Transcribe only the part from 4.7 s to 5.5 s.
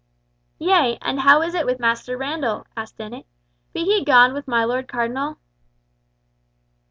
Cardinal?"